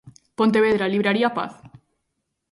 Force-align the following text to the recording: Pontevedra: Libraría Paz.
Pontevedra: 0.39 0.87
Libraría 0.87 1.29
Paz. 1.37 1.53